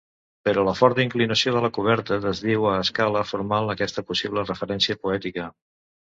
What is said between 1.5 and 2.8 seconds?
de la coberta desdiu a